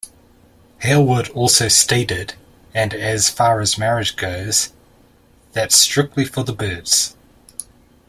[0.81, 2.33] Hailwood also stated
[2.73, 7.15] And as far as marriage goes-that's strictly for the birds!